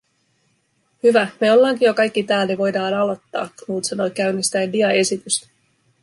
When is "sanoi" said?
3.85-4.11